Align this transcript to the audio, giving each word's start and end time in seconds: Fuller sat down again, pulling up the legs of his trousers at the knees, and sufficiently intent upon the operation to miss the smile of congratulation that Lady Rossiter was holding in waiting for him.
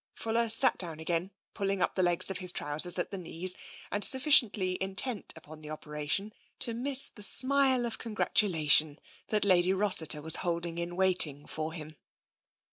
Fuller 0.15 0.49
sat 0.49 0.79
down 0.79 0.99
again, 0.99 1.29
pulling 1.53 1.79
up 1.79 1.93
the 1.93 2.01
legs 2.01 2.31
of 2.31 2.39
his 2.39 2.51
trousers 2.51 2.97
at 2.97 3.11
the 3.11 3.19
knees, 3.19 3.55
and 3.91 4.03
sufficiently 4.03 4.81
intent 4.81 5.31
upon 5.35 5.61
the 5.61 5.69
operation 5.69 6.33
to 6.57 6.73
miss 6.73 7.07
the 7.09 7.21
smile 7.21 7.85
of 7.85 7.99
congratulation 7.99 8.97
that 9.27 9.45
Lady 9.45 9.73
Rossiter 9.73 10.19
was 10.19 10.37
holding 10.37 10.79
in 10.79 10.95
waiting 10.95 11.45
for 11.45 11.71
him. 11.71 11.97